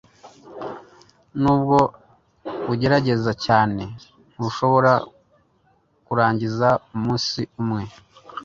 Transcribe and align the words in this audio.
Nubwo 1.41 1.77
ugerageza 2.73 3.31
cyane, 3.45 3.83
ntushobora 4.35 4.93
kurangiza 6.05 6.69
umunsi 6.95 7.39
umwe 7.61 7.83